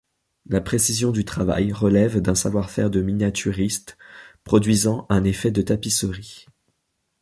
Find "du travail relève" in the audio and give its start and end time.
1.11-2.21